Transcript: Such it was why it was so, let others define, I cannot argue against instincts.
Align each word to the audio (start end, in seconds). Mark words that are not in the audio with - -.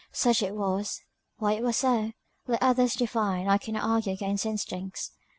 Such 0.11 0.41
it 0.41 0.55
was 0.55 0.99
why 1.37 1.53
it 1.53 1.61
was 1.61 1.77
so, 1.77 2.13
let 2.47 2.63
others 2.63 2.95
define, 2.95 3.47
I 3.47 3.59
cannot 3.59 3.87
argue 3.87 4.13
against 4.13 4.47
instincts. 4.47 5.11